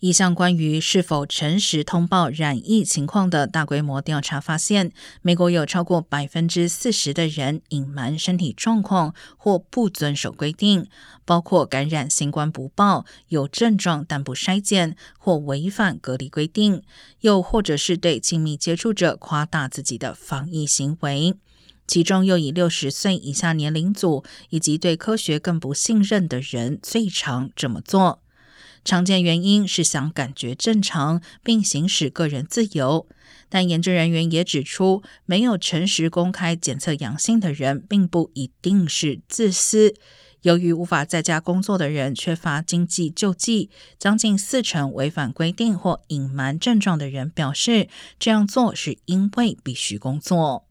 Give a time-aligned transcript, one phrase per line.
[0.00, 4.92] 一项关于是否诚实通报染疫情况的大规模调查发现，
[5.22, 10.86] 美国有超过百分之四十的人隐瞒身体状况或不遵守规定，
[11.24, 16.82] 包括感染新冠不报、有症状但不筛检或违反隔离规定，
[17.22, 21.34] 又或者是对亲密接触者夸大自己的防疫行为。
[21.88, 28.20] 其中又以六十岁以下年龄组以及对科学更不信任的人最常这么做。
[28.84, 33.06] 常见原因是想感觉正常并行使个人自由，
[33.48, 39.94] 但研究人员也指出，没有诚实公开检测阳性的人，并不一定是自私。
[40.42, 47.88] 由于无法在家工作的人缺乏经济救济，将近四成违反规定或隐瞒症状的人表示，
[48.20, 50.67] 这样做是因为必须工作。